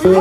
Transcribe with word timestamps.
Sean 0.00 0.12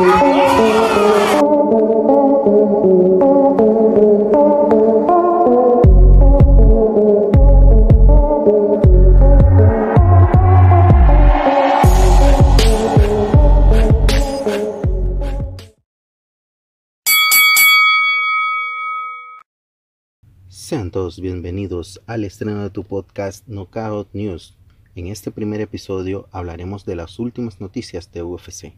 todos 20.91 21.21
bienvenidos 21.21 22.01
al 22.05 22.25
estreno 22.25 22.63
de 22.63 22.69
tu 22.69 22.83
podcast 22.83 23.47
Knockout 23.47 24.09
News. 24.11 24.57
En 24.95 25.07
este 25.07 25.31
primer 25.31 25.61
episodio 25.61 26.27
hablaremos 26.33 26.83
de 26.83 26.97
las 26.97 27.17
últimas 27.17 27.61
noticias 27.61 28.11
de 28.11 28.23
UFC. 28.23 28.73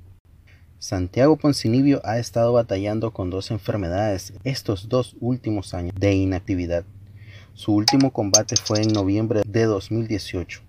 Santiago 0.81 1.37
Poncinibio 1.37 2.01
ha 2.03 2.17
estado 2.17 2.53
batallando 2.53 3.11
con 3.11 3.29
dos 3.29 3.51
enfermedades 3.51 4.33
estos 4.43 4.89
dos 4.89 5.15
últimos 5.19 5.75
años 5.75 5.93
de 5.95 6.15
inactividad. 6.15 6.85
Su 7.53 7.75
último 7.75 8.11
combate 8.11 8.55
fue 8.55 8.81
en 8.81 8.91
noviembre 8.91 9.43
de 9.45 9.65
2018. 9.65 10.61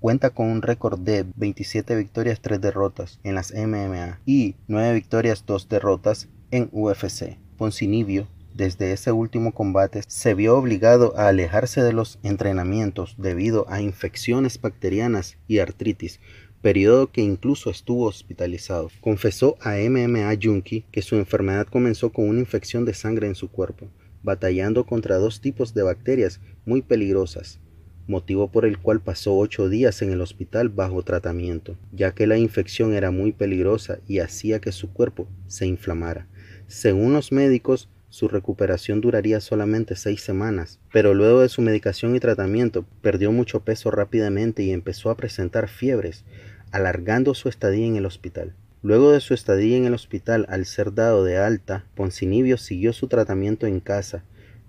Cuenta 0.00 0.30
con 0.30 0.46
un 0.46 0.62
récord 0.62 0.98
de 0.98 1.26
27 1.36 1.94
victorias, 1.96 2.40
3 2.40 2.62
derrotas 2.62 3.20
en 3.24 3.34
las 3.34 3.52
MMA 3.52 4.20
y 4.24 4.54
9 4.68 4.94
victorias, 4.94 5.44
2 5.46 5.68
derrotas 5.68 6.28
en 6.50 6.70
UFC. 6.72 7.36
Poncinibio 7.58 8.28
desde 8.54 8.92
ese 8.92 9.12
último 9.12 9.52
combate 9.52 10.02
se 10.06 10.34
vio 10.34 10.56
obligado 10.56 11.14
a 11.18 11.28
alejarse 11.28 11.82
de 11.82 11.92
los 11.92 12.18
entrenamientos 12.22 13.16
debido 13.18 13.66
a 13.68 13.80
infecciones 13.80 14.60
bacterianas 14.60 15.36
y 15.46 15.58
artritis, 15.58 16.20
periodo 16.62 17.10
que 17.10 17.20
incluso 17.20 17.70
estuvo 17.70 18.06
hospitalizado. 18.06 18.88
Confesó 19.00 19.56
a 19.60 19.74
MMA 19.74 20.32
Junkie 20.40 20.84
que 20.92 21.02
su 21.02 21.16
enfermedad 21.16 21.66
comenzó 21.66 22.12
con 22.12 22.28
una 22.28 22.38
infección 22.38 22.84
de 22.84 22.94
sangre 22.94 23.26
en 23.26 23.34
su 23.34 23.50
cuerpo, 23.50 23.88
batallando 24.22 24.86
contra 24.86 25.18
dos 25.18 25.40
tipos 25.40 25.74
de 25.74 25.82
bacterias 25.82 26.40
muy 26.64 26.80
peligrosas, 26.80 27.58
motivo 28.06 28.50
por 28.50 28.64
el 28.64 28.78
cual 28.78 29.00
pasó 29.00 29.36
ocho 29.36 29.68
días 29.68 30.02
en 30.02 30.12
el 30.12 30.20
hospital 30.20 30.68
bajo 30.68 31.02
tratamiento, 31.02 31.76
ya 31.90 32.12
que 32.12 32.28
la 32.28 32.38
infección 32.38 32.94
era 32.94 33.10
muy 33.10 33.32
peligrosa 33.32 33.98
y 34.06 34.20
hacía 34.20 34.60
que 34.60 34.70
su 34.70 34.92
cuerpo 34.92 35.26
se 35.48 35.66
inflamara. 35.66 36.28
Según 36.68 37.12
los 37.12 37.32
médicos, 37.32 37.88
su 38.12 38.28
recuperación 38.28 39.00
duraría 39.00 39.40
solamente 39.40 39.96
seis 39.96 40.20
semanas, 40.20 40.78
pero 40.92 41.14
luego 41.14 41.40
de 41.40 41.48
su 41.48 41.62
medicación 41.62 42.14
y 42.14 42.20
tratamiento 42.20 42.84
perdió 43.00 43.32
mucho 43.32 43.60
peso 43.60 43.90
rápidamente 43.90 44.62
y 44.62 44.70
empezó 44.70 45.08
a 45.08 45.16
presentar 45.16 45.66
fiebres, 45.66 46.24
alargando 46.72 47.34
su 47.34 47.48
estadía 47.48 47.86
en 47.86 47.96
el 47.96 48.06
hospital. 48.06 48.54
Luego 48.82 49.12
de 49.12 49.20
su 49.20 49.32
estadía 49.34 49.76
en 49.76 49.84
el 49.84 49.94
hospital 49.94 50.46
al 50.48 50.66
ser 50.66 50.92
dado 50.92 51.22
de 51.22 51.38
alta, 51.38 51.84
Poncinibio 51.94 52.56
siguió 52.56 52.92
su 52.92 53.06
tratamiento 53.06 53.68
en 53.68 53.78
casa. 53.78 54.24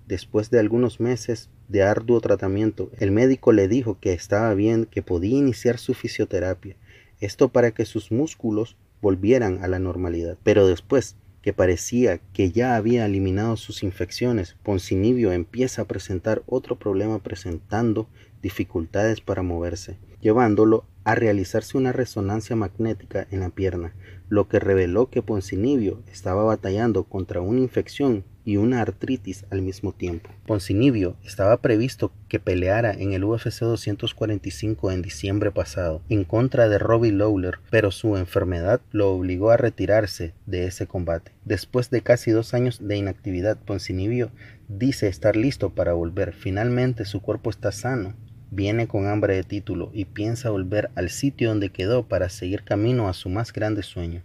Después 0.06 0.50
de 0.50 0.60
algunos 0.60 1.00
meses 1.00 1.50
de 1.68 1.82
arduo 1.82 2.20
tratamiento, 2.20 2.92
el 3.00 3.10
médico 3.10 3.52
le 3.52 3.66
dijo 3.66 3.98
que 3.98 4.12
estaba 4.12 4.54
bien, 4.54 4.84
que 4.84 5.02
podía 5.02 5.36
iniciar 5.36 5.78
su 5.78 5.94
fisioterapia, 5.94 6.76
esto 7.20 7.48
para 7.48 7.72
que 7.72 7.86
sus 7.86 8.12
músculos 8.12 8.76
volvieran 9.00 9.64
a 9.64 9.68
la 9.68 9.78
normalidad. 9.78 10.38
Pero 10.44 10.66
después 10.68 11.16
que 11.42 11.52
parecía 11.52 12.20
que 12.32 12.52
ya 12.52 12.76
había 12.76 13.04
eliminado 13.04 13.56
sus 13.56 13.82
infecciones, 13.82 14.56
Poncinibio 14.62 15.32
empieza 15.32 15.82
a 15.82 15.86
presentar 15.86 16.42
otro 16.46 16.78
problema 16.78 17.18
presentando 17.18 18.08
dificultades 18.40 19.20
para 19.20 19.42
moverse, 19.42 19.98
llevándolo 20.20 20.84
a 21.04 21.14
realizarse 21.14 21.76
una 21.76 21.92
resonancia 21.92 22.56
magnética 22.56 23.26
en 23.30 23.40
la 23.40 23.50
pierna, 23.50 23.94
lo 24.28 24.48
que 24.48 24.58
reveló 24.58 25.10
que 25.10 25.22
Poncinibio 25.22 26.02
estaba 26.10 26.42
batallando 26.44 27.04
contra 27.04 27.40
una 27.40 27.60
infección 27.60 28.24
y 28.44 28.56
una 28.56 28.80
artritis 28.82 29.46
al 29.50 29.62
mismo 29.62 29.92
tiempo. 29.92 30.30
Poncinibio 30.46 31.16
estaba 31.24 31.58
previsto 31.58 32.12
que 32.28 32.38
peleara 32.38 32.92
en 32.92 33.12
el 33.12 33.24
UFC 33.24 33.60
245 33.60 34.90
en 34.90 35.02
diciembre 35.02 35.50
pasado 35.50 36.02
en 36.08 36.24
contra 36.24 36.68
de 36.68 36.78
Robbie 36.78 37.12
Lawler, 37.12 37.58
pero 37.70 37.90
su 37.90 38.16
enfermedad 38.16 38.80
lo 38.92 39.10
obligó 39.10 39.50
a 39.50 39.56
retirarse 39.56 40.34
de 40.46 40.66
ese 40.66 40.86
combate. 40.86 41.32
Después 41.44 41.90
de 41.90 42.02
casi 42.02 42.30
dos 42.30 42.54
años 42.54 42.86
de 42.86 42.96
inactividad, 42.96 43.58
Poncinibio 43.58 44.30
dice 44.68 45.08
estar 45.08 45.36
listo 45.36 45.70
para 45.70 45.94
volver. 45.94 46.32
Finalmente 46.32 47.04
su 47.04 47.20
cuerpo 47.20 47.50
está 47.50 47.72
sano 47.72 48.14
viene 48.54 48.86
con 48.86 49.08
hambre 49.08 49.34
de 49.34 49.42
título 49.42 49.90
y 49.92 50.04
piensa 50.04 50.50
volver 50.50 50.90
al 50.94 51.10
sitio 51.10 51.48
donde 51.48 51.70
quedó 51.70 52.06
para 52.06 52.28
seguir 52.28 52.62
camino 52.62 53.08
a 53.08 53.12
su 53.12 53.28
más 53.28 53.52
grande 53.52 53.82
sueño, 53.82 54.22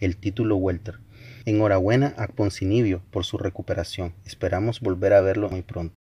el 0.00 0.16
título 0.16 0.56
welter. 0.56 0.98
Enhorabuena 1.44 2.14
a 2.18 2.26
Poncinibio 2.26 3.02
por 3.10 3.24
su 3.24 3.38
recuperación. 3.38 4.14
Esperamos 4.26 4.80
volver 4.80 5.12
a 5.12 5.20
verlo 5.20 5.48
muy 5.48 5.62
pronto. 5.62 5.94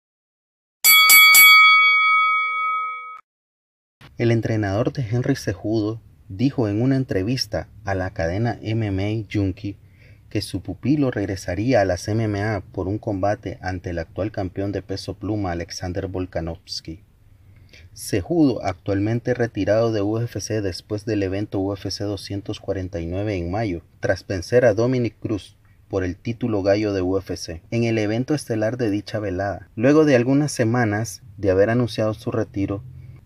El 4.18 4.32
entrenador 4.32 4.94
de 4.94 5.06
Henry 5.06 5.36
Cejudo 5.36 6.02
dijo 6.30 6.70
en 6.70 6.82
una 6.82 6.96
entrevista 6.96 7.68
a 7.84 7.94
la 7.94 8.12
cadena 8.12 8.58
MMA 8.64 9.28
Junkie 9.32 9.78
que 10.30 10.42
su 10.42 10.62
pupilo 10.62 11.12
regresaría 11.12 11.82
a 11.82 11.86
las 11.86 12.08
MMA 12.08 12.64
por 12.72 12.88
un 12.88 12.98
combate 12.98 13.58
ante 13.62 13.92
el 13.92 14.00
actual 14.00 14.32
campeón 14.32 14.72
de 14.72 14.82
peso 14.82 15.16
pluma 15.16 15.52
Alexander 15.52 16.08
Volkanovski. 16.08 17.05
Cejudo, 17.98 18.62
actualmente 18.62 19.34
retirado 19.34 19.94
de 19.94 20.02
UFC 20.02 20.62
después 20.62 21.06
del 21.06 21.24
evento 21.24 21.62
UFC 21.62 22.02
249 22.02 23.38
en 23.38 23.50
mayo, 23.50 23.84
tras 24.02 24.28
vencer 24.28 24.66
a 24.66 24.74
Dominic 24.74 25.18
Cruz 25.18 25.56
por 25.88 26.04
el 26.04 26.18
título 26.18 26.62
gallo 26.62 26.92
de 26.92 27.02
UFC 27.02 27.62
en 27.72 27.86
el 27.86 27.98
evento 27.98 28.34
estelar 28.34 28.76
de 28.76 28.90
dicha 28.90 29.20
velada. 29.20 29.70
Luego 29.78 30.04
de 30.04 30.18
algunas 30.18 30.52
semanas 30.52 31.24
de 31.38 31.52
haber 31.52 31.70
anunciado 31.70 32.14
su 32.14 32.32
retiro, 32.32 32.84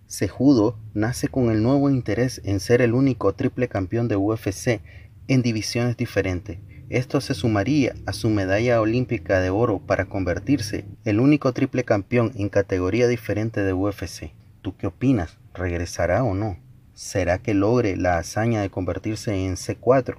Cejudo 0.08 0.78
nace 0.94 1.29
con 1.29 1.50
el 1.50 1.63
nuevo 1.63 1.90
interés 1.90 2.40
en 2.46 2.59
ser 2.59 2.84
el 2.84 2.94
único 2.94 3.34
triple 3.34 3.69
campeón 3.69 4.08
de 4.08 4.18
UFC 4.18 4.81
en 5.28 5.41
divisiones 5.41 5.97
diferentes. 5.97 6.59
Esto 6.90 7.22
se 7.22 7.34
sumaría 7.34 7.96
a 8.06 8.13
su 8.13 8.29
medalla 8.29 8.79
olímpica 8.81 9.40
de 9.40 9.50
oro 9.50 9.79
para 9.79 10.06
convertirse 10.06 10.85
el 11.06 11.19
único 11.19 11.53
triple 11.53 11.84
campeón 11.84 12.34
en 12.35 12.50
categoría 12.50 13.08
diferente 13.08 13.63
de 13.63 13.74
UFC. 13.74 14.31
¿Tú 14.62 14.75
qué 14.75 14.88
opinas? 14.88 15.38
¿Regresará 15.53 16.24
o 16.24 16.34
no? 16.34 16.59
¿Será 16.94 17.38
que 17.38 17.53
logre 17.53 17.96
la 17.96 18.18
hazaña 18.18 18.62
de 18.62 18.70
convertirse 18.70 19.34
en 19.34 19.56
C4? 19.56 20.18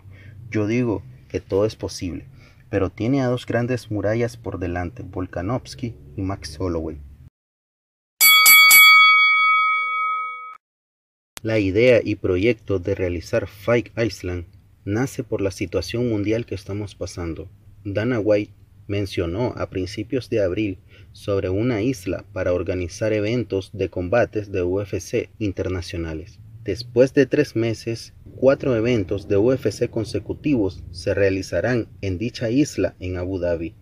Yo 0.51 0.67
digo 0.67 1.03
que 1.28 1.41
todo 1.41 1.67
es 1.67 1.77
posible, 1.77 2.25
pero 2.71 2.89
tiene 2.89 3.21
a 3.21 3.27
dos 3.27 3.45
grandes 3.45 3.91
murallas 3.91 4.39
por 4.39 4.59
delante, 4.59 5.03
Volkanovski 5.03 5.95
y 6.17 6.23
Max 6.23 6.56
Holloway. 6.59 6.99
La 11.43 11.59
idea 11.59 12.01
y 12.03 12.17
proyecto 12.17 12.78
de 12.78 12.95
realizar 12.95 13.47
Fight 13.47 13.91
Island 13.99 14.47
nace 14.87 15.22
por 15.22 15.43
la 15.43 15.51
situación 15.51 16.09
mundial 16.09 16.47
que 16.47 16.55
estamos 16.55 16.95
pasando. 16.95 17.51
Dana 17.84 18.19
White 18.21 18.55
mencionó 18.87 19.53
a 19.57 19.69
principios 19.69 20.31
de 20.31 20.43
abril 20.43 20.78
sobre 21.12 21.48
una 21.48 21.82
isla 21.82 22.25
para 22.32 22.53
organizar 22.53 23.12
eventos 23.12 23.71
de 23.72 23.88
combates 23.88 24.53
de 24.53 24.62
UFC 24.62 25.31
internacionales. 25.38 26.38
Después 26.65 27.15
de 27.15 27.26
tres 27.26 27.56
meses, 27.56 28.12
cuatro 28.37 28.76
eventos 28.76 29.28
de 29.28 29.37
UFC 29.37 29.88
consecutivos 29.88 30.82
se 30.91 31.15
realizarán 31.15 31.88
en 32.00 32.19
dicha 32.19 32.50
isla 32.50 32.94
en 33.00 33.16
Abu 33.16 33.38
Dhabi. 33.38 33.75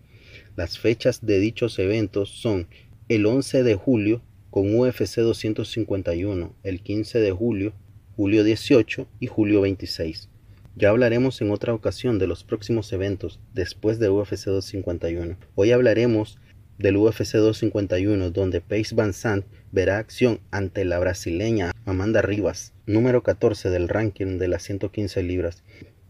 Las 0.55 0.79
fechas 0.79 1.25
de 1.25 1.39
dichos 1.39 1.77
eventos 1.79 2.29
son 2.29 2.67
el 3.09 3.25
11 3.25 3.63
de 3.63 3.75
julio 3.75 4.21
con 4.49 4.73
UFC 4.73 5.17
251, 5.17 6.55
el 6.63 6.81
15 6.81 7.19
de 7.19 7.31
julio, 7.31 7.73
julio 8.15 8.43
18 8.43 9.07
y 9.19 9.27
julio 9.27 9.61
26. 9.61 10.29
Ya 10.75 10.89
hablaremos 10.89 11.41
en 11.41 11.51
otra 11.51 11.73
ocasión 11.73 12.19
de 12.19 12.27
los 12.27 12.43
próximos 12.43 12.91
eventos 12.93 13.39
después 13.53 13.99
de 13.99 14.09
UFC 14.09 14.45
251. 14.45 15.37
Hoy 15.55 15.71
hablaremos 15.71 16.39
del 16.79 16.97
UFC 16.97 17.33
251 17.33 18.31
donde 18.31 18.61
Paige 18.61 18.95
Van 18.95 19.13
Sant 19.13 19.45
verá 19.71 19.99
acción 19.99 20.39
ante 20.49 20.85
la 20.85 20.97
brasileña 20.97 21.71
Amanda 21.85 22.23
Rivas, 22.23 22.73
número 22.87 23.21
14 23.21 23.69
del 23.69 23.87
ranking 23.87 24.39
de 24.39 24.47
las 24.47 24.63
115 24.63 25.21
libras. 25.21 25.63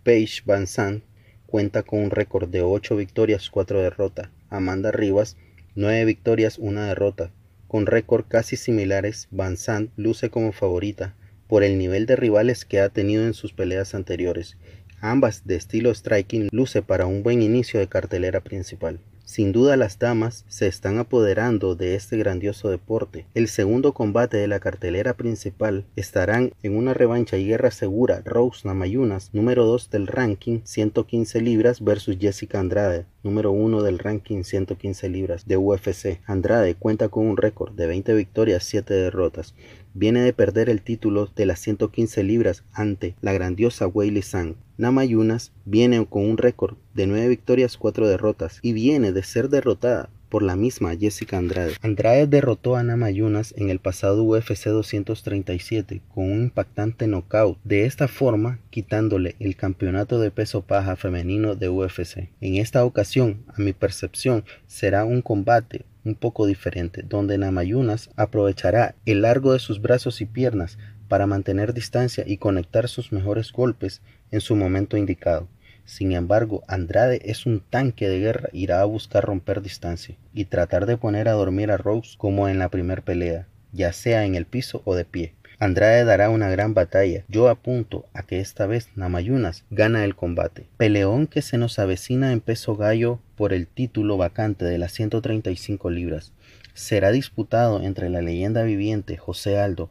Paige 0.03 0.43
Van 0.45 0.67
Sant 0.67 1.03
cuenta 1.47 1.83
con 1.83 1.99
un 1.99 2.11
récord 2.11 2.47
de 2.47 2.61
8 2.61 2.95
victorias, 2.95 3.49
4 3.49 3.81
derrotas. 3.81 4.29
Amanda 4.49 4.91
Rivas 4.91 5.35
9 5.75 6.05
victorias, 6.05 6.57
1 6.57 6.81
derrota. 6.81 7.31
Con 7.67 7.85
récord 7.85 8.25
casi 8.27 8.55
similares, 8.55 9.27
Van 9.31 9.55
Sant 9.55 9.91
luce 9.95 10.29
como 10.29 10.51
favorita 10.51 11.15
por 11.47 11.63
el 11.63 11.77
nivel 11.77 12.05
de 12.05 12.15
rivales 12.15 12.65
que 12.65 12.79
ha 12.79 12.89
tenido 12.89 13.25
en 13.25 13.33
sus 13.33 13.53
peleas 13.53 13.95
anteriores. 13.95 14.57
Ambas 15.01 15.47
de 15.47 15.55
estilo 15.55 15.93
striking 15.93 16.49
luce 16.51 16.81
para 16.81 17.05
un 17.05 17.23
buen 17.23 17.41
inicio 17.41 17.79
de 17.79 17.87
cartelera 17.87 18.41
principal. 18.41 18.99
Sin 19.29 19.51
duda 19.51 19.77
las 19.77 19.99
damas 19.99 20.43
se 20.47 20.65
están 20.65 20.97
apoderando 20.97 21.75
de 21.75 21.93
este 21.93 22.17
grandioso 22.17 22.71
deporte. 22.71 23.27
El 23.35 23.47
segundo 23.47 23.93
combate 23.93 24.37
de 24.37 24.47
la 24.47 24.59
cartelera 24.59 25.13
principal 25.13 25.85
estarán 25.95 26.53
en 26.63 26.75
una 26.75 26.95
revancha 26.95 27.37
y 27.37 27.45
guerra 27.45 27.69
segura 27.69 28.23
Rose 28.25 28.67
Namayunas, 28.67 29.29
número 29.31 29.65
2 29.65 29.91
del 29.91 30.07
ranking 30.07 30.61
115 30.63 31.41
libras 31.41 31.83
versus 31.83 32.17
Jessica 32.19 32.59
Andrade, 32.59 33.05
número 33.23 33.51
1 33.51 33.83
del 33.83 33.99
ranking 33.99 34.43
115 34.43 35.09
libras 35.09 35.47
de 35.47 35.57
UFC. 35.57 36.21
Andrade 36.25 36.75
cuenta 36.75 37.09
con 37.09 37.27
un 37.27 37.37
récord 37.37 37.73
de 37.73 37.87
20 37.87 38.13
victorias, 38.13 38.63
7 38.63 38.93
derrotas. 38.93 39.55
Viene 39.93 40.21
de 40.21 40.33
perder 40.33 40.69
el 40.69 40.81
título 40.81 41.27
de 41.35 41.45
las 41.45 41.59
115 41.59 42.23
libras 42.23 42.63
ante 42.73 43.15
la 43.21 43.33
grandiosa 43.33 43.87
Weili 43.87 44.21
Sang. 44.21 44.55
Namayunas 44.77 45.51
viene 45.65 46.05
con 46.05 46.29
un 46.29 46.37
récord 46.37 46.77
de 46.93 47.07
9 47.07 47.27
victorias, 47.27 47.77
4 47.77 48.07
derrotas 48.07 48.59
y 48.61 48.73
viene 48.73 49.11
de 49.11 49.23
ser 49.23 49.49
derrotada 49.49 50.09
por 50.29 50.43
la 50.43 50.55
misma 50.55 50.95
Jessica 50.95 51.37
Andrade. 51.37 51.73
Andrade 51.81 52.27
derrotó 52.27 52.75
a 52.75 52.83
Namayunas 52.83 53.53
en 53.57 53.69
el 53.69 53.79
pasado 53.79 54.23
UFC 54.23 54.65
237 54.67 56.01
con 56.13 56.31
un 56.31 56.43
impactante 56.43 57.07
knockout, 57.07 57.57
de 57.63 57.85
esta 57.85 58.07
forma 58.07 58.59
quitándole 58.69 59.35
el 59.39 59.55
campeonato 59.55 60.19
de 60.19 60.31
peso 60.31 60.61
paja 60.61 60.95
femenino 60.95 61.55
de 61.55 61.69
UFC. 61.69 62.29
En 62.41 62.55
esta 62.55 62.85
ocasión, 62.85 63.43
a 63.47 63.61
mi 63.61 63.73
percepción, 63.73 64.45
será 64.67 65.05
un 65.05 65.21
combate 65.21 65.85
un 66.05 66.15
poco 66.15 66.45
diferente, 66.45 67.03
donde 67.03 67.37
Namayunas 67.37 68.09
aprovechará 68.15 68.95
el 69.05 69.23
largo 69.23 69.53
de 69.53 69.59
sus 69.59 69.81
brazos 69.81 70.21
y 70.21 70.25
piernas 70.25 70.77
para 71.07 71.27
mantener 71.27 71.73
distancia 71.73 72.23
y 72.25 72.37
conectar 72.37 72.87
sus 72.87 73.11
mejores 73.11 73.51
golpes 73.51 74.01
en 74.31 74.41
su 74.41 74.55
momento 74.55 74.95
indicado. 74.95 75.47
Sin 75.89 76.11
embargo, 76.11 76.63
Andrade 76.67 77.19
es 77.25 77.47
un 77.47 77.61
tanque 77.61 78.07
de 78.07 78.19
guerra, 78.19 78.49
irá 78.53 78.79
a 78.79 78.85
buscar 78.85 79.25
romper 79.25 79.63
distancia 79.63 80.15
y 80.35 80.45
tratar 80.45 80.85
de 80.85 80.97
poner 80.97 81.27
a 81.27 81.31
dormir 81.31 81.71
a 81.71 81.77
Rose 81.77 82.15
como 82.15 82.47
en 82.47 82.59
la 82.59 82.69
primera 82.69 83.01
pelea, 83.01 83.47
ya 83.71 83.91
sea 83.91 84.23
en 84.23 84.35
el 84.35 84.45
piso 84.45 84.83
o 84.85 84.93
de 84.93 85.03
pie. 85.03 85.33
Andrade 85.57 86.05
dará 86.05 86.29
una 86.29 86.47
gran 86.47 86.75
batalla. 86.75 87.25
Yo 87.27 87.49
apunto 87.49 88.05
a 88.13 88.21
que 88.21 88.39
esta 88.39 88.67
vez 88.67 88.89
Namayunas 88.95 89.65
gana 89.71 90.05
el 90.05 90.15
combate. 90.15 90.67
Peleón 90.77 91.25
que 91.25 91.41
se 91.41 91.57
nos 91.57 91.79
avecina 91.79 92.33
en 92.33 92.39
peso 92.39 92.75
gallo 92.75 93.19
por 93.35 93.51
el 93.51 93.65
título 93.65 94.15
vacante 94.15 94.65
de 94.65 94.77
las 94.77 94.91
135 94.91 95.89
libras. 95.89 96.33
Será 96.75 97.09
disputado 97.09 97.81
entre 97.81 98.11
la 98.11 98.21
leyenda 98.21 98.61
viviente 98.61 99.17
José 99.17 99.57
Aldo 99.57 99.89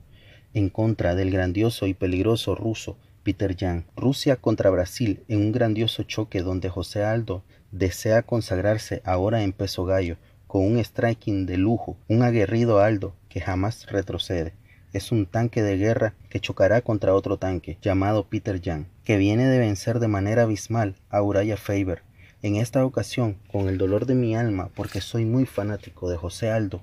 en 0.54 0.68
contra 0.68 1.16
del 1.16 1.32
grandioso 1.32 1.88
y 1.88 1.94
peligroso 1.94 2.54
ruso 2.54 2.96
Peter 3.28 3.54
Jan. 3.54 3.84
Rusia 3.94 4.36
contra 4.36 4.70
Brasil 4.70 5.22
en 5.28 5.40
un 5.40 5.52
grandioso 5.52 6.02
choque 6.02 6.40
donde 6.40 6.70
José 6.70 7.04
Aldo 7.04 7.44
desea 7.72 8.22
consagrarse 8.22 9.02
ahora 9.04 9.42
en 9.42 9.52
peso 9.52 9.84
gallo 9.84 10.16
con 10.46 10.64
un 10.64 10.78
striking 10.78 11.44
de 11.44 11.58
lujo, 11.58 11.98
un 12.08 12.22
aguerrido 12.22 12.80
Aldo 12.80 13.14
que 13.28 13.42
jamás 13.42 13.84
retrocede. 13.84 14.54
Es 14.94 15.12
un 15.12 15.26
tanque 15.26 15.62
de 15.62 15.76
guerra 15.76 16.14
que 16.30 16.40
chocará 16.40 16.80
contra 16.80 17.12
otro 17.12 17.36
tanque 17.36 17.76
llamado 17.82 18.24
Peter 18.24 18.62
Jan, 18.64 18.88
que 19.04 19.18
viene 19.18 19.46
de 19.46 19.58
vencer 19.58 19.98
de 19.98 20.08
manera 20.08 20.44
abismal 20.44 20.94
a 21.10 21.20
Uraya 21.20 21.58
Faber. 21.58 22.04
En 22.40 22.56
esta 22.56 22.82
ocasión, 22.82 23.36
con 23.52 23.68
el 23.68 23.76
dolor 23.76 24.06
de 24.06 24.14
mi 24.14 24.36
alma, 24.36 24.70
porque 24.74 25.02
soy 25.02 25.26
muy 25.26 25.44
fanático 25.44 26.08
de 26.08 26.16
José 26.16 26.50
Aldo, 26.50 26.80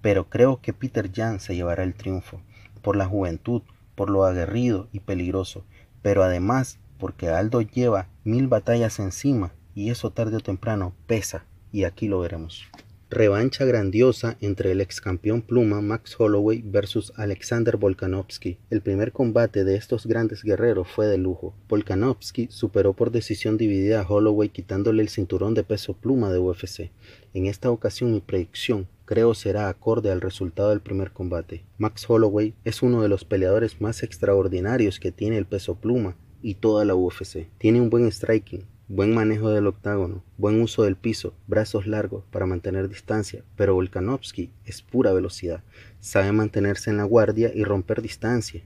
pero 0.00 0.28
creo 0.28 0.60
que 0.60 0.72
Peter 0.72 1.10
Jan 1.12 1.40
se 1.40 1.56
llevará 1.56 1.82
el 1.82 1.94
triunfo, 1.94 2.40
por 2.82 2.94
la 2.94 3.06
juventud, 3.06 3.62
por 3.96 4.10
lo 4.10 4.24
aguerrido 4.24 4.86
y 4.92 5.00
peligroso, 5.00 5.64
pero 6.02 6.22
además 6.22 6.78
porque 6.98 7.28
Aldo 7.30 7.60
lleva 7.60 8.08
mil 8.24 8.48
batallas 8.48 8.98
encima 8.98 9.52
y 9.74 9.90
eso 9.90 10.10
tarde 10.10 10.36
o 10.36 10.40
temprano 10.40 10.92
pesa 11.06 11.44
y 11.72 11.84
aquí 11.84 12.08
lo 12.08 12.20
veremos. 12.20 12.66
Revancha 13.10 13.64
grandiosa 13.64 14.36
entre 14.42 14.72
el 14.72 14.82
ex 14.82 15.00
campeón 15.00 15.40
pluma 15.40 15.80
Max 15.80 16.14
Holloway 16.18 16.60
versus 16.62 17.10
Alexander 17.16 17.78
Volkanovski. 17.78 18.58
El 18.68 18.82
primer 18.82 19.12
combate 19.12 19.64
de 19.64 19.76
estos 19.76 20.06
grandes 20.06 20.42
guerreros 20.42 20.88
fue 20.88 21.06
de 21.06 21.16
lujo. 21.16 21.54
Volkanovski 21.70 22.48
superó 22.50 22.92
por 22.92 23.10
decisión 23.10 23.56
dividida 23.56 24.02
a 24.02 24.06
Holloway 24.06 24.50
quitándole 24.50 25.00
el 25.00 25.08
cinturón 25.08 25.54
de 25.54 25.64
peso 25.64 25.94
pluma 25.94 26.30
de 26.30 26.38
UFC. 26.38 26.90
En 27.32 27.46
esta 27.46 27.70
ocasión 27.70 28.12
mi 28.12 28.20
predicción 28.20 28.86
creo 29.06 29.32
será 29.32 29.70
acorde 29.70 30.12
al 30.12 30.20
resultado 30.20 30.68
del 30.68 30.82
primer 30.82 31.12
combate. 31.12 31.64
Max 31.78 32.04
Holloway 32.10 32.52
es 32.64 32.82
uno 32.82 33.00
de 33.00 33.08
los 33.08 33.24
peleadores 33.24 33.80
más 33.80 34.02
extraordinarios 34.02 35.00
que 35.00 35.12
tiene 35.12 35.38
el 35.38 35.46
peso 35.46 35.76
pluma 35.76 36.18
y 36.42 36.56
toda 36.56 36.84
la 36.84 36.94
UFC. 36.94 37.48
Tiene 37.56 37.80
un 37.80 37.88
buen 37.88 38.06
striking, 38.12 38.66
buen 38.88 39.14
manejo 39.14 39.50
del 39.50 39.66
octágono, 39.66 40.24
buen 40.38 40.62
uso 40.62 40.82
del 40.82 40.96
piso, 40.96 41.34
brazos 41.46 41.86
largos 41.86 42.24
para 42.30 42.46
mantener 42.46 42.88
distancia, 42.88 43.44
pero 43.54 43.74
Volkanovski 43.74 44.50
es 44.64 44.80
pura 44.80 45.12
velocidad, 45.12 45.62
sabe 46.00 46.32
mantenerse 46.32 46.88
en 46.88 46.96
la 46.96 47.04
guardia 47.04 47.52
y 47.54 47.64
romper 47.64 48.00
distancia. 48.00 48.62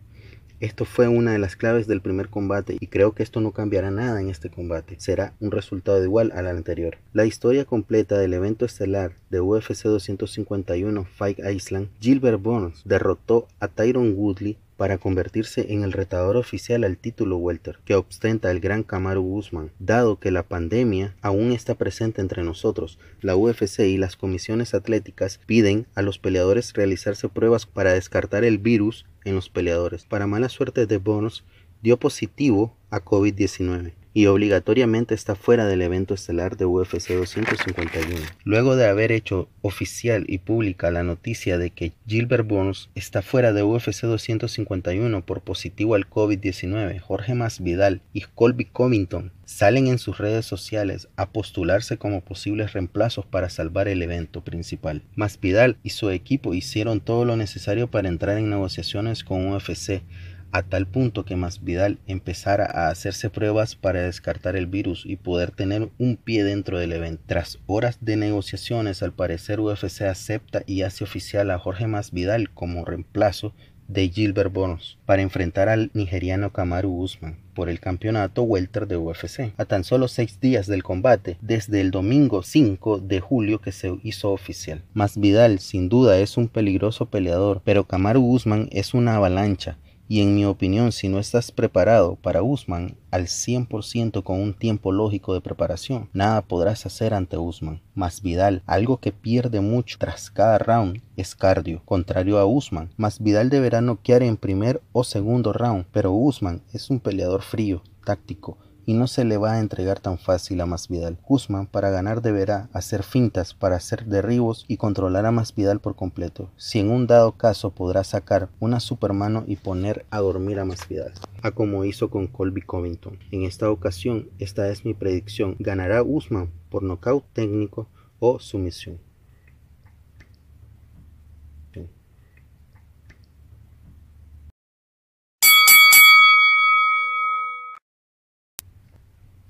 Esto 0.60 0.84
fue 0.84 1.08
una 1.08 1.32
de 1.32 1.40
las 1.40 1.56
claves 1.56 1.88
del 1.88 2.00
primer 2.00 2.28
combate 2.28 2.76
y 2.78 2.86
creo 2.86 3.16
que 3.16 3.24
esto 3.24 3.40
no 3.40 3.50
cambiará 3.50 3.90
nada 3.90 4.20
en 4.20 4.30
este 4.30 4.48
combate, 4.48 4.94
será 5.00 5.34
un 5.40 5.50
resultado 5.50 6.04
igual 6.04 6.30
al 6.36 6.46
anterior. 6.46 6.98
La 7.12 7.26
historia 7.26 7.64
completa 7.64 8.16
del 8.16 8.32
evento 8.32 8.64
estelar 8.64 9.16
de 9.28 9.40
UFC 9.40 9.82
251 9.82 11.04
Fight 11.16 11.40
Island, 11.40 11.88
Gilbert 11.98 12.40
Burns 12.40 12.82
derrotó 12.84 13.48
a 13.58 13.66
Tyron 13.66 14.14
Woodley 14.16 14.56
para 14.82 14.98
convertirse 14.98 15.72
en 15.72 15.84
el 15.84 15.92
retador 15.92 16.36
oficial 16.36 16.82
al 16.82 16.96
título 16.96 17.36
welter 17.36 17.78
que 17.84 17.94
ostenta 17.94 18.50
el 18.50 18.58
gran 18.58 18.82
Kamaru 18.82 19.22
Usman. 19.22 19.70
Dado 19.78 20.18
que 20.18 20.32
la 20.32 20.42
pandemia 20.42 21.14
aún 21.22 21.52
está 21.52 21.76
presente 21.76 22.20
entre 22.20 22.42
nosotros, 22.42 22.98
la 23.20 23.36
UFC 23.36 23.78
y 23.82 23.96
las 23.96 24.16
comisiones 24.16 24.74
atléticas 24.74 25.38
piden 25.46 25.86
a 25.94 26.02
los 26.02 26.18
peleadores 26.18 26.72
realizarse 26.72 27.28
pruebas 27.28 27.64
para 27.64 27.92
descartar 27.92 28.42
el 28.42 28.58
virus 28.58 29.06
en 29.24 29.36
los 29.36 29.48
peleadores. 29.48 30.04
Para 30.04 30.26
mala 30.26 30.48
suerte 30.48 30.86
de 30.86 30.96
Bonos, 30.96 31.44
dio 31.80 31.96
positivo 31.96 32.76
a 32.90 33.04
COVID-19 33.04 34.01
y 34.14 34.26
obligatoriamente 34.26 35.14
está 35.14 35.34
fuera 35.34 35.66
del 35.66 35.82
evento 35.82 36.14
estelar 36.14 36.56
de 36.56 36.66
UFC 36.66 37.08
251. 37.10 38.20
Luego 38.44 38.76
de 38.76 38.86
haber 38.86 39.12
hecho 39.12 39.48
oficial 39.62 40.24
y 40.28 40.38
pública 40.38 40.90
la 40.90 41.02
noticia 41.02 41.58
de 41.58 41.70
que 41.70 41.92
Gilbert 42.06 42.46
Burns 42.46 42.90
está 42.94 43.22
fuera 43.22 43.52
de 43.52 43.62
UFC 43.62 44.02
251 44.02 45.24
por 45.24 45.40
positivo 45.40 45.94
al 45.94 46.08
COVID-19, 46.08 47.00
Jorge 47.00 47.34
Masvidal 47.34 48.02
y 48.12 48.22
Colby 48.22 48.66
Covington 48.66 49.32
salen 49.44 49.86
en 49.86 49.98
sus 49.98 50.18
redes 50.18 50.46
sociales 50.46 51.08
a 51.16 51.30
postularse 51.30 51.98
como 51.98 52.22
posibles 52.22 52.72
reemplazos 52.72 53.26
para 53.26 53.50
salvar 53.50 53.88
el 53.88 54.02
evento 54.02 54.42
principal. 54.42 55.02
Masvidal 55.14 55.76
y 55.82 55.90
su 55.90 56.10
equipo 56.10 56.54
hicieron 56.54 57.00
todo 57.00 57.24
lo 57.24 57.36
necesario 57.36 57.90
para 57.90 58.08
entrar 58.08 58.38
en 58.38 58.50
negociaciones 58.50 59.24
con 59.24 59.52
UFC 59.52 60.02
a 60.52 60.62
tal 60.62 60.86
punto 60.86 61.24
que 61.24 61.34
Masvidal 61.34 61.98
empezara 62.06 62.66
a 62.66 62.88
hacerse 62.88 63.30
pruebas 63.30 63.74
para 63.74 64.02
descartar 64.02 64.54
el 64.54 64.66
virus 64.66 65.04
y 65.06 65.16
poder 65.16 65.50
tener 65.50 65.88
un 65.98 66.16
pie 66.16 66.44
dentro 66.44 66.78
del 66.78 66.92
evento. 66.92 67.22
Tras 67.26 67.58
horas 67.66 67.98
de 68.02 68.16
negociaciones, 68.16 69.02
al 69.02 69.12
parecer 69.12 69.60
UFC 69.60 70.02
acepta 70.02 70.62
y 70.66 70.82
hace 70.82 71.04
oficial 71.04 71.50
a 71.50 71.58
Jorge 71.58 71.86
Masvidal 71.86 72.50
como 72.50 72.84
reemplazo 72.84 73.54
de 73.88 74.08
Gilbert 74.08 74.52
Burns 74.52 74.98
para 75.06 75.22
enfrentar 75.22 75.68
al 75.68 75.90
nigeriano 75.92 76.52
Kamaru 76.52 76.90
Usman 76.90 77.36
por 77.54 77.68
el 77.68 77.80
campeonato 77.80 78.42
welter 78.42 78.86
de 78.86 78.96
UFC. 78.96 79.52
A 79.56 79.64
tan 79.64 79.84
solo 79.84 80.08
seis 80.08 80.40
días 80.40 80.66
del 80.66 80.82
combate, 80.82 81.36
desde 81.40 81.80
el 81.80 81.90
domingo 81.90 82.42
5 82.42 82.98
de 82.98 83.20
julio 83.20 83.60
que 83.60 83.72
se 83.72 83.94
hizo 84.02 84.30
oficial. 84.30 84.82
Masvidal 84.94 85.58
sin 85.58 85.88
duda 85.88 86.18
es 86.18 86.36
un 86.36 86.48
peligroso 86.48 87.06
peleador, 87.06 87.60
pero 87.64 87.84
Kamaru 87.84 88.24
Usman 88.24 88.68
es 88.72 88.94
una 88.94 89.16
avalancha 89.16 89.76
y 90.12 90.20
en 90.20 90.34
mi 90.34 90.44
opinión, 90.44 90.92
si 90.92 91.08
no 91.08 91.18
estás 91.18 91.50
preparado 91.50 92.16
para 92.16 92.42
Usman 92.42 92.98
al 93.10 93.28
100% 93.28 94.22
con 94.22 94.42
un 94.42 94.52
tiempo 94.52 94.92
lógico 94.92 95.32
de 95.32 95.40
preparación, 95.40 96.10
nada 96.12 96.42
podrás 96.42 96.84
hacer 96.84 97.14
ante 97.14 97.38
Usman. 97.38 97.80
Más 97.94 98.20
Vidal, 98.20 98.62
algo 98.66 98.98
que 98.98 99.10
pierde 99.10 99.62
mucho 99.62 99.96
tras 99.98 100.30
cada 100.30 100.58
round 100.58 101.00
es 101.16 101.34
cardio, 101.34 101.80
contrario 101.86 102.38
a 102.38 102.44
Usman. 102.44 102.90
Más 102.98 103.20
Vidal 103.20 103.48
deberá 103.48 103.80
noquear 103.80 104.22
en 104.22 104.36
primer 104.36 104.82
o 104.92 105.02
segundo 105.02 105.54
round, 105.54 105.86
pero 105.92 106.12
Usman 106.12 106.60
es 106.74 106.90
un 106.90 107.00
peleador 107.00 107.40
frío, 107.40 107.82
táctico, 108.04 108.58
y 108.86 108.94
no 108.94 109.06
se 109.06 109.24
le 109.24 109.36
va 109.36 109.52
a 109.52 109.60
entregar 109.60 110.00
tan 110.00 110.18
fácil 110.18 110.60
a 110.60 110.66
Masvidal. 110.66 111.18
Guzmán 111.26 111.66
para 111.66 111.90
ganar 111.90 112.22
deberá 112.22 112.68
hacer 112.72 113.02
fintas 113.02 113.54
para 113.54 113.76
hacer 113.76 114.06
derribos 114.06 114.64
y 114.68 114.76
controlar 114.76 115.26
a 115.26 115.30
Masvidal 115.30 115.80
por 115.80 115.96
completo. 115.96 116.50
Si 116.56 116.78
en 116.78 116.90
un 116.90 117.06
dado 117.06 117.32
caso 117.32 117.70
podrá 117.70 118.04
sacar 118.04 118.48
una 118.60 118.80
supermano 118.80 119.44
y 119.46 119.56
poner 119.56 120.06
a 120.10 120.18
dormir 120.18 120.58
a 120.58 120.64
Masvidal, 120.64 121.12
a 121.42 121.50
como 121.52 121.84
hizo 121.84 122.10
con 122.10 122.26
Colby 122.26 122.62
Covington. 122.62 123.18
En 123.30 123.44
esta 123.44 123.70
ocasión, 123.70 124.30
esta 124.38 124.68
es 124.68 124.84
mi 124.84 124.94
predicción, 124.94 125.56
ganará 125.58 126.02
Usman 126.02 126.50
por 126.70 126.82
nocaut 126.82 127.24
técnico 127.32 127.88
o 128.18 128.38
sumisión. 128.38 128.98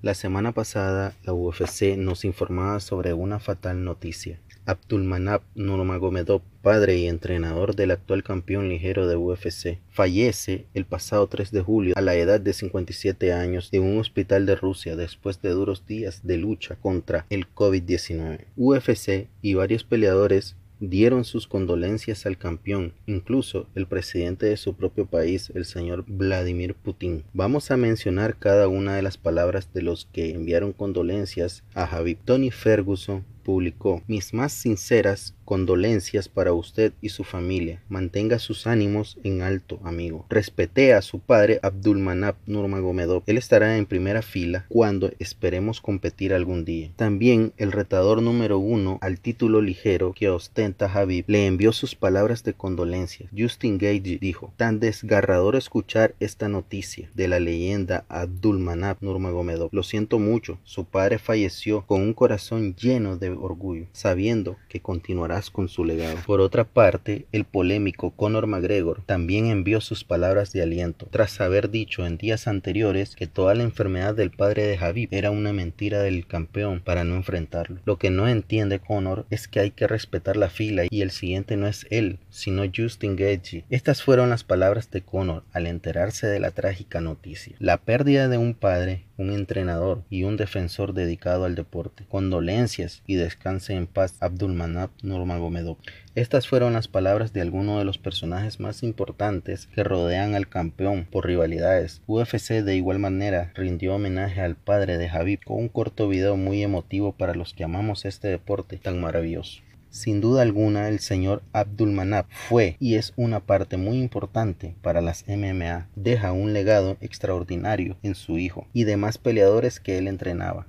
La 0.02 0.14
semana 0.14 0.50
pasada 0.50 1.14
la 1.22 1.32
UFC 1.32 1.96
nos 1.96 2.24
informaba 2.24 2.80
sobre 2.80 3.12
una 3.12 3.38
fatal 3.38 3.84
noticia. 3.84 4.40
Abdulmanap 4.66 5.44
Nurmagomedov, 5.54 6.42
padre 6.60 6.96
y 6.96 7.06
entrenador 7.06 7.76
del 7.76 7.92
actual 7.92 8.24
campeón 8.24 8.68
ligero 8.68 9.06
de 9.06 9.14
UFC, 9.14 9.78
fallece 9.90 10.66
el 10.74 10.86
pasado 10.86 11.28
3 11.28 11.52
de 11.52 11.62
julio 11.62 11.94
a 11.96 12.00
la 12.00 12.16
edad 12.16 12.40
de 12.40 12.52
57 12.52 13.32
años 13.32 13.68
en 13.70 13.84
un 13.84 14.00
hospital 14.00 14.44
de 14.44 14.56
Rusia 14.56 14.96
después 14.96 15.40
de 15.40 15.50
duros 15.50 15.86
días 15.86 16.26
de 16.26 16.36
lucha 16.36 16.74
contra 16.74 17.24
el 17.30 17.46
COVID-19. 17.54 18.46
UFC 18.56 19.28
y 19.40 19.54
varios 19.54 19.84
peleadores 19.84 20.56
dieron 20.88 21.24
sus 21.24 21.46
condolencias 21.46 22.26
al 22.26 22.36
campeón, 22.38 22.92
incluso 23.06 23.68
el 23.76 23.86
presidente 23.86 24.46
de 24.46 24.56
su 24.56 24.74
propio 24.74 25.06
país, 25.06 25.52
el 25.54 25.64
señor 25.64 26.04
Vladimir 26.08 26.74
Putin. 26.74 27.22
Vamos 27.32 27.70
a 27.70 27.76
mencionar 27.76 28.36
cada 28.36 28.66
una 28.66 28.96
de 28.96 29.02
las 29.02 29.16
palabras 29.16 29.72
de 29.72 29.82
los 29.82 30.06
que 30.06 30.30
enviaron 30.30 30.72
condolencias 30.72 31.62
a 31.74 31.86
Javi. 31.86 32.16
Tony 32.16 32.50
Ferguson 32.50 33.24
publicó 33.42 34.02
mis 34.06 34.32
más 34.34 34.52
sinceras 34.52 35.34
condolencias 35.44 36.28
para 36.28 36.52
usted 36.52 36.92
y 37.02 37.10
su 37.10 37.24
familia. 37.24 37.82
Mantenga 37.88 38.38
sus 38.38 38.66
ánimos 38.66 39.18
en 39.22 39.42
alto, 39.42 39.80
amigo. 39.84 40.24
Respete 40.30 40.94
a 40.94 41.02
su 41.02 41.18
padre 41.18 41.58
Abdulmanap 41.62 42.36
Nurmagomedov. 42.46 43.22
Él 43.26 43.36
estará 43.36 43.76
en 43.76 43.86
primera 43.86 44.22
fila 44.22 44.64
cuando 44.68 45.10
esperemos 45.18 45.80
competir 45.80 46.32
algún 46.32 46.64
día. 46.64 46.90
También 46.96 47.52
el 47.56 47.72
retador 47.72 48.22
número 48.22 48.58
uno 48.58 48.98
al 49.02 49.20
título 49.20 49.60
ligero 49.60 50.14
que 50.14 50.30
ostenta 50.30 50.86
Habib 50.86 51.24
le 51.26 51.46
envió 51.46 51.72
sus 51.72 51.94
palabras 51.94 52.44
de 52.44 52.54
condolencia. 52.54 53.28
Justin 53.36 53.78
Gage 53.78 54.18
dijo, 54.20 54.52
tan 54.56 54.80
desgarrador 54.80 55.56
escuchar 55.56 56.14
esta 56.20 56.48
noticia 56.48 57.10
de 57.14 57.28
la 57.28 57.40
leyenda 57.40 58.04
Abdulmanap 58.08 59.02
Nurmagomedov. 59.02 59.70
Lo 59.72 59.82
siento 59.82 60.18
mucho, 60.18 60.58
su 60.64 60.84
padre 60.84 61.18
falleció 61.18 61.84
con 61.86 62.00
un 62.00 62.14
corazón 62.14 62.74
lleno 62.76 63.16
de 63.16 63.28
orgullo, 63.40 63.86
sabiendo 63.92 64.56
que 64.68 64.80
continuarás 64.80 65.50
con 65.50 65.68
su 65.68 65.84
legado. 65.84 66.16
Por 66.26 66.40
otra 66.40 66.64
parte, 66.64 67.26
el 67.32 67.44
polémico 67.44 68.10
Conor 68.10 68.46
McGregor 68.46 69.02
también 69.04 69.46
envió 69.46 69.80
sus 69.80 70.04
palabras 70.04 70.52
de 70.52 70.62
aliento, 70.62 71.06
tras 71.10 71.40
haber 71.40 71.70
dicho 71.70 72.06
en 72.06 72.18
días 72.18 72.46
anteriores 72.46 73.16
que 73.16 73.26
toda 73.26 73.54
la 73.54 73.62
enfermedad 73.62 74.14
del 74.14 74.30
padre 74.30 74.66
de 74.66 74.78
Javi 74.78 75.08
era 75.10 75.30
una 75.30 75.52
mentira 75.52 76.00
del 76.00 76.26
campeón 76.26 76.80
para 76.80 77.04
no 77.04 77.16
enfrentarlo. 77.16 77.80
Lo 77.84 77.98
que 77.98 78.10
no 78.10 78.28
entiende 78.28 78.78
Conor 78.78 79.26
es 79.30 79.48
que 79.48 79.60
hay 79.60 79.70
que 79.70 79.86
respetar 79.86 80.36
la 80.36 80.48
fila 80.48 80.84
y 80.88 81.02
el 81.02 81.10
siguiente 81.10 81.56
no 81.56 81.66
es 81.66 81.86
él, 81.90 82.18
sino 82.30 82.62
Justin 82.74 83.16
Gaethje. 83.16 83.64
Estas 83.70 84.02
fueron 84.02 84.30
las 84.30 84.44
palabras 84.44 84.90
de 84.90 85.02
Conor 85.02 85.44
al 85.52 85.66
enterarse 85.66 86.26
de 86.26 86.40
la 86.40 86.50
trágica 86.50 87.00
noticia. 87.00 87.56
La 87.58 87.78
pérdida 87.78 88.28
de 88.28 88.38
un 88.38 88.54
padre 88.54 89.04
un 89.16 89.30
entrenador 89.30 90.02
y 90.10 90.24
un 90.24 90.36
defensor 90.36 90.94
dedicado 90.94 91.44
al 91.44 91.54
deporte. 91.54 92.04
Condolencias 92.08 93.02
y 93.06 93.16
descanse 93.16 93.74
en 93.74 93.86
paz 93.86 94.14
Abdulmanap 94.20 94.90
Nurmagomedov. 95.02 95.76
Estas 96.14 96.48
fueron 96.48 96.74
las 96.74 96.88
palabras 96.88 97.32
de 97.32 97.40
algunos 97.40 97.78
de 97.78 97.84
los 97.84 97.98
personajes 97.98 98.60
más 98.60 98.82
importantes 98.82 99.68
que 99.74 99.84
rodean 99.84 100.34
al 100.34 100.48
campeón 100.48 101.06
por 101.10 101.26
rivalidades. 101.26 102.02
UFC 102.06 102.62
de 102.62 102.76
igual 102.76 102.98
manera 102.98 103.52
rindió 103.54 103.94
homenaje 103.94 104.40
al 104.40 104.56
padre 104.56 104.98
de 104.98 105.08
Javi 105.08 105.36
con 105.36 105.58
un 105.58 105.68
corto 105.68 106.08
video 106.08 106.36
muy 106.36 106.62
emotivo 106.62 107.12
para 107.12 107.34
los 107.34 107.54
que 107.54 107.64
amamos 107.64 108.04
este 108.04 108.28
deporte 108.28 108.76
tan 108.76 109.00
maravilloso. 109.00 109.62
Sin 109.92 110.22
duda 110.22 110.40
alguna, 110.40 110.88
el 110.88 111.00
señor 111.00 111.42
Abdulmanap 111.52 112.26
fue 112.30 112.76
y 112.80 112.94
es 112.94 113.12
una 113.16 113.40
parte 113.40 113.76
muy 113.76 113.98
importante 113.98 114.74
para 114.80 115.02
las 115.02 115.26
MMA. 115.28 115.90
Deja 115.96 116.32
un 116.32 116.54
legado 116.54 116.96
extraordinario 117.02 117.98
en 118.02 118.14
su 118.14 118.38
hijo 118.38 118.66
y 118.72 118.84
demás 118.84 119.18
peleadores 119.18 119.80
que 119.80 119.98
él 119.98 120.08
entrenaba. 120.08 120.66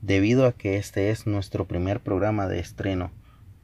Debido 0.00 0.46
a 0.46 0.52
que 0.52 0.78
este 0.78 1.10
es 1.10 1.26
nuestro 1.26 1.68
primer 1.68 2.00
programa 2.00 2.48
de 2.48 2.60
estreno, 2.60 3.12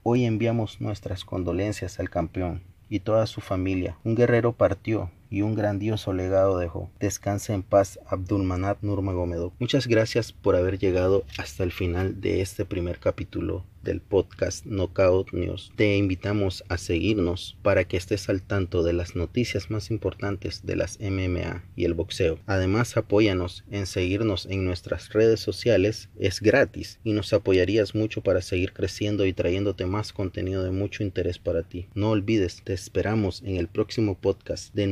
hoy 0.03 0.27
enviamos 0.27 0.79
nuestras 0.79 1.25
condolencias 1.25 1.99
al 1.99 2.11
campeón 2.11 2.65
y 2.91 3.01
toda 3.01 3.27
su 3.27 3.41
familia. 3.41 3.97
Un 4.05 4.15
guerrero 4.15 4.53
partió 4.59 5.11
y 5.31 5.43
un 5.43 5.55
grandioso 5.55 6.13
legado 6.13 6.59
dejó. 6.59 6.91
Descansa 7.01 7.55
en 7.55 7.63
paz 7.63 7.99
Abdulmanap 8.07 8.83
Nurmagomedov. 8.83 9.53
Muchas 9.59 9.87
gracias 9.87 10.33
por 10.33 10.57
haber 10.57 10.79
llegado 10.79 11.25
hasta 11.37 11.65
el 11.65 11.73
final 11.73 12.21
de 12.21 12.41
este 12.41 12.65
primer 12.65 12.99
capítulo 12.99 13.65
del 13.83 14.01
podcast 14.01 14.67
Knockout 14.67 15.33
News. 15.33 15.73
Te 15.77 15.97
invitamos 15.97 16.65
a 16.69 16.79
seguirnos 16.79 17.57
para 17.63 17.85
que 17.85 17.97
estés 17.97 18.29
al 18.29 18.43
tanto 18.43 18.83
de 18.83 18.93
las 18.93 19.17
noticias 19.17 19.71
más 19.71 19.91
importantes 19.91 20.67
de 20.67 20.77
las 20.77 20.99
MMA 21.01 21.65
y 21.77 21.85
el 21.85 21.95
boxeo. 21.95 22.39
Además, 22.47 22.97
apóyanos 22.97 23.65
en 23.71 23.87
seguirnos 23.87 24.47
en 24.47 24.65
nuestras 24.65 25.13
redes 25.13 25.41
sociales. 25.41 26.11
Es 26.19 26.41
gratis 26.41 27.01
y 27.05 27.13
nos 27.13 27.33
apoyarías 27.33 27.95
mucho 27.95 28.23
para 28.23 28.43
seguir 28.43 28.73
creciendo 28.73 29.27
y 29.27 29.33
trayéndote 29.33 29.87
más 29.87 30.13
contenido 30.13 30.65
de 30.65 30.71
mucho 30.71 31.03
interés 31.03 31.39
para 31.39 31.63
ti. 31.63 31.89
No 31.95 32.11
olvides, 32.11 32.63
te 32.65 32.75
esperamos 32.75 33.43
en 33.45 33.57
el 33.57 33.69
próximo 33.69 34.17
podcast 34.17 34.75
de 34.75 34.87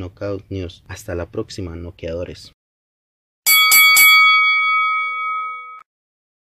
News. 0.49 0.83
Hasta 0.89 1.15
la 1.15 1.31
próxima, 1.31 1.77
noqueadores. 1.77 2.53